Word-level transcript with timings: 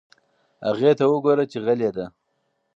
هغې 0.67 0.91
ته 0.99 1.03
وگوره 1.11 1.43
چې 1.51 1.57
غلې 1.65 1.89
ده. 1.95 2.05